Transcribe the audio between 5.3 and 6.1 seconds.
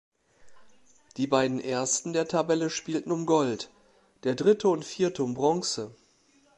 Bronze.